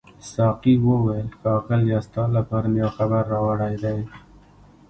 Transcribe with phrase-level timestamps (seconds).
[0.33, 3.99] ساقي وویل ښاغلیه ستا لپاره مې یو خبر راوړی دی.